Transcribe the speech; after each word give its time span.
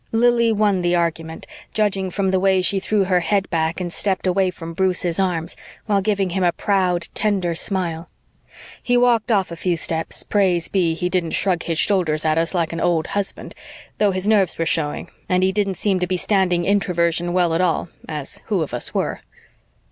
Lili 0.11 0.51
won 0.51 0.81
the 0.81 0.95
argument, 0.95 1.45
judging 1.75 2.09
from 2.09 2.31
the 2.31 2.39
way 2.39 2.63
she 2.63 2.79
threw 2.79 3.03
her 3.03 3.19
head 3.19 3.47
back 3.51 3.79
and 3.79 3.93
stepped 3.93 4.25
away 4.25 4.49
from 4.49 4.73
Bruce's 4.73 5.19
arms 5.19 5.55
while 5.85 6.01
giving 6.01 6.31
him 6.31 6.43
a 6.43 6.51
proud, 6.51 7.07
tender 7.13 7.53
smile. 7.53 8.09
He 8.81 8.97
walked 8.97 9.31
off 9.31 9.51
a 9.51 9.55
few 9.55 9.77
steps; 9.77 10.23
praise 10.23 10.69
be, 10.69 10.95
he 10.95 11.07
didn't 11.07 11.35
shrug 11.37 11.61
his 11.61 11.77
shoulders 11.77 12.25
at 12.25 12.39
us 12.39 12.55
like 12.55 12.73
an 12.73 12.81
old 12.81 13.05
husband, 13.13 13.53
though 13.99 14.09
his 14.09 14.27
nerves 14.27 14.57
were 14.57 14.65
showing 14.65 15.11
and 15.29 15.43
he 15.43 15.51
didn't 15.51 15.75
seem 15.75 15.99
to 15.99 16.07
be 16.07 16.17
standing 16.17 16.65
Introversion 16.65 17.31
well 17.31 17.53
at 17.53 17.61
all, 17.61 17.89
as 18.09 18.39
who 18.47 18.63
of 18.63 18.73
us 18.73 18.95
were? 18.95 19.21